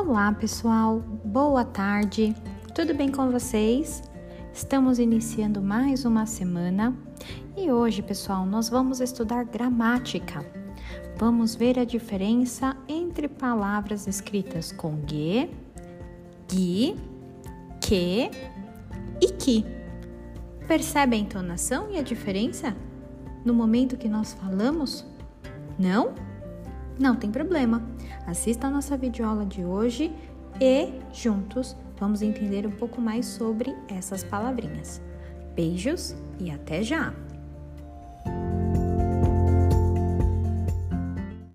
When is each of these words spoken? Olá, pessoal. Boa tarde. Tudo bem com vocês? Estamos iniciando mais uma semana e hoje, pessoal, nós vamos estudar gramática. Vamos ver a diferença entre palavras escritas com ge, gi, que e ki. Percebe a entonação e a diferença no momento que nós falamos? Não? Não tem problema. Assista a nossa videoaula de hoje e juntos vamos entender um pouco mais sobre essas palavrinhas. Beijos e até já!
Olá, 0.00 0.30
pessoal. 0.30 1.00
Boa 1.24 1.64
tarde. 1.64 2.32
Tudo 2.72 2.94
bem 2.94 3.10
com 3.10 3.32
vocês? 3.32 4.00
Estamos 4.54 5.00
iniciando 5.00 5.60
mais 5.60 6.04
uma 6.04 6.24
semana 6.24 6.96
e 7.56 7.72
hoje, 7.72 8.00
pessoal, 8.00 8.46
nós 8.46 8.68
vamos 8.68 9.00
estudar 9.00 9.44
gramática. 9.44 10.46
Vamos 11.16 11.56
ver 11.56 11.80
a 11.80 11.84
diferença 11.84 12.76
entre 12.86 13.26
palavras 13.26 14.06
escritas 14.06 14.70
com 14.70 15.02
ge, 15.04 15.50
gi, 16.48 16.94
que 17.80 18.30
e 19.20 19.26
ki. 19.32 19.66
Percebe 20.68 21.16
a 21.16 21.18
entonação 21.18 21.90
e 21.90 21.98
a 21.98 22.02
diferença 22.02 22.74
no 23.44 23.52
momento 23.52 23.96
que 23.96 24.08
nós 24.08 24.32
falamos? 24.32 25.04
Não? 25.76 26.14
Não 26.98 27.14
tem 27.14 27.30
problema. 27.30 27.82
Assista 28.26 28.66
a 28.66 28.70
nossa 28.70 28.96
videoaula 28.96 29.46
de 29.46 29.64
hoje 29.64 30.12
e 30.60 30.92
juntos 31.12 31.76
vamos 31.98 32.22
entender 32.22 32.66
um 32.66 32.72
pouco 32.72 33.00
mais 33.00 33.26
sobre 33.26 33.74
essas 33.88 34.24
palavrinhas. 34.24 35.00
Beijos 35.54 36.14
e 36.38 36.50
até 36.50 36.82
já! 36.82 37.27